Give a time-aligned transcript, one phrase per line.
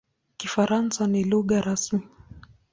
[0.37, 2.01] Kifaransa ni lugha rasmi.